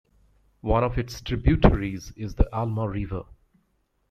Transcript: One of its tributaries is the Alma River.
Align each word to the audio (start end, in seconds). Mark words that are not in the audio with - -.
One 0.61 0.83
of 0.83 0.97
its 0.97 1.21
tributaries 1.21 2.11
is 2.15 2.33
the 2.33 2.51
Alma 2.51 2.89
River. 2.89 3.23